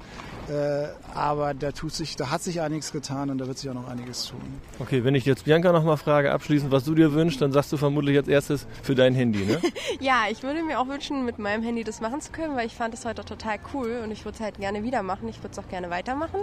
Äh, 0.48 0.88
Aber 1.14 1.54
da 1.54 1.70
tut 1.70 1.92
sich, 1.94 2.16
da 2.16 2.30
hat 2.30 2.42
sich 2.42 2.60
einiges 2.60 2.90
getan 2.90 3.30
und 3.30 3.38
da 3.38 3.46
wird 3.46 3.58
sich 3.58 3.70
auch 3.70 3.74
noch 3.74 3.88
einiges 3.88 4.26
tun. 4.26 4.40
okay, 4.80 5.04
wenn 5.04 5.14
ich 5.14 5.24
jetzt 5.24 5.44
Bianca 5.44 5.70
nochmal 5.70 5.96
frage, 5.96 6.32
abschließend, 6.32 6.72
was 6.72 6.82
du 6.84 6.94
dir 6.96 7.12
wünschst, 7.12 7.40
dann 7.40 7.52
sagst 7.52 7.70
du 7.72 7.76
vermutlich 7.76 8.16
als 8.16 8.26
erstes 8.26 8.66
für 8.82 8.96
dein 8.96 9.14
Handy, 9.14 9.44
ne? 9.44 9.60
Ja, 10.00 10.24
ich 10.30 10.42
würde 10.42 10.64
mir 10.64 10.80
auch 10.80 10.88
wünschen, 10.88 11.24
mit 11.24 11.38
meinem 11.38 11.62
Handy 11.62 11.84
das 11.84 12.00
machen 12.00 12.20
zu 12.20 12.32
können, 12.32 12.56
weil 12.56 12.66
ich 12.66 12.74
fand 12.74 12.92
es 12.92 13.04
heute 13.04 13.24
total 13.24 13.58
cool 13.72 14.00
und 14.02 14.10
ich 14.10 14.24
würde 14.24 14.34
es 14.36 14.40
halt 14.40 14.58
gerne 14.58 14.82
wieder 14.82 15.02
machen. 15.04 15.28
Ich 15.28 15.38
würde 15.38 15.52
es 15.52 15.58
auch 15.60 15.68
gerne 15.68 15.90
weitermachen. 15.90 16.40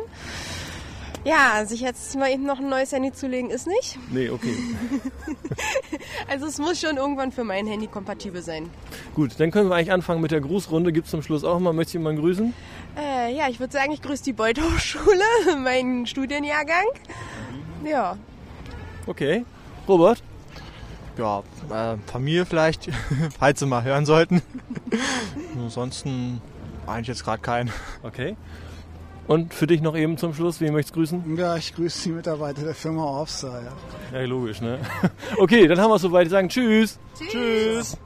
Ja, 1.26 1.66
sich 1.66 1.82
jetzt 1.82 2.16
mal 2.18 2.32
eben 2.32 2.46
noch 2.46 2.60
ein 2.60 2.70
neues 2.70 2.92
Handy 2.92 3.12
zulegen 3.12 3.50
ist 3.50 3.68
nicht. 3.68 3.98
Nee, 4.12 4.30
okay. 4.30 4.56
Also 6.30 6.46
es 6.46 6.60
muss 6.60 6.80
schon 6.80 6.98
irgendwann 6.98 7.32
für 7.32 7.44
mein 7.44 7.66
Handy 7.68 7.88
kompatibel 7.88 8.42
sein. 8.42 8.70
Gut, 9.16 9.32
dann 9.40 9.52
können 9.52 9.70
wir 9.70 9.76
eigentlich 9.76 9.92
anfangen 9.92 10.22
mit 10.22 10.32
der 10.32 10.42
Grußrunde. 10.42 10.94
Gibt 10.94 11.06
es 11.06 11.12
zum 11.12 11.24
Schluss 11.24 11.44
auch 11.44 11.60
mal, 11.60 11.74
möchtest 11.74 11.96
du 11.96 11.98
jemanden 12.00 12.22
grüßen? 12.22 12.54
Äh, 12.98 13.36
ja, 13.36 13.50
ich 13.50 13.60
würde 13.60 13.74
sagen, 13.74 13.92
ich 13.92 14.02
grüße 14.02 14.24
die 14.24 14.34
Beuth 14.34 14.62
Hochschule, 14.62 15.24
meinen 15.64 16.06
Studienjahrgang. 16.06 16.86
Ja, 17.84 18.18
Okay. 19.08 19.44
Robert? 19.88 20.22
ja, 21.18 21.40
äh, 21.72 21.98
Familie 22.06 22.46
vielleicht, 22.46 22.90
falls 23.40 23.60
sie 23.60 23.66
mal 23.66 23.84
hören 23.84 24.06
sollten. 24.06 24.42
Ansonsten 25.58 26.42
eigentlich 26.86 27.08
jetzt 27.08 27.24
gerade 27.26 27.42
keinen. 27.42 27.72
Okay. 28.04 28.36
Und 29.30 29.54
für 29.54 29.68
dich 29.68 29.80
noch 29.84 29.96
eben 29.96 30.18
zum 30.18 30.34
Schluss, 30.34 30.60
wen 30.60 30.74
möchtest 30.74 30.96
du 30.96 31.02
grüßen? 31.02 31.38
Ja, 31.38 31.56
ich 31.56 31.76
grüße 31.76 32.06
die 32.06 32.10
Mitarbeiter 32.14 32.64
der 32.64 32.74
Firma. 32.74 33.24
Ja. 33.44 34.20
Ja, 34.22 34.26
logisch, 34.26 34.60
ne? 34.60 34.80
Okay, 35.38 35.68
dann 35.68 35.80
haben 35.80 35.92
wir 35.92 35.98
es 35.98 36.02
soweit. 36.02 36.26
Wir 36.26 36.32
sagen 36.32 36.50
Tschüss. 36.50 36.98
Tschüss. 37.16 37.32
Tschüss. 37.32 37.98